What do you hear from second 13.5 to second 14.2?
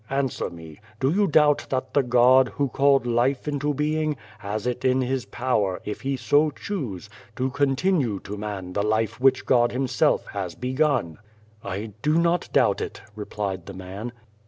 the man.